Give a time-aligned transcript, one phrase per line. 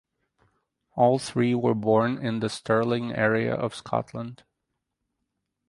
[0.95, 4.43] All three were born in the Stirling area of Scotland.